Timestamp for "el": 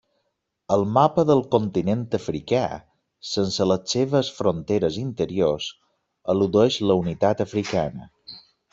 0.75-0.85